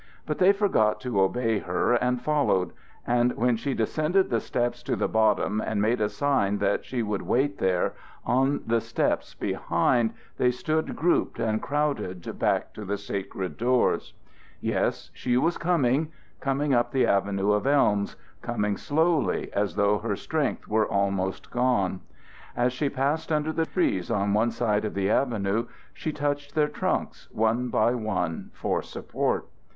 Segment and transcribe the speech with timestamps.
[0.25, 2.73] But they forgot to obey her and followed;
[3.05, 7.03] and when she descended the steps to the bottom and made a sign that she
[7.03, 7.93] would wait there,
[8.25, 14.15] on the steps behind they stood grouped and crowded back to the sacred doors.
[14.59, 20.15] Yes, she was coming coming up the avenue of elms coming slowly, as though her
[20.15, 22.01] strength were almost gone.
[22.55, 26.69] As she passed under the trees on one side of the avenue she touched their
[26.69, 29.45] trunks one by one for support.